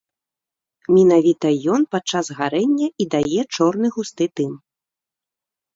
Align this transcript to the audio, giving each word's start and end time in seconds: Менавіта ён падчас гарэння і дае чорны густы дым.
Менавіта 0.95 1.47
ён 1.75 1.81
падчас 1.97 2.25
гарэння 2.41 2.87
і 3.05 3.09
дае 3.17 3.41
чорны 3.55 3.87
густы 4.01 4.25
дым. 4.41 4.53